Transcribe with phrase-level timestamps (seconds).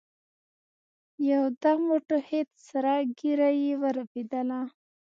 [1.29, 4.61] يودم وټوخېد سره ږيره يې ورپېدله.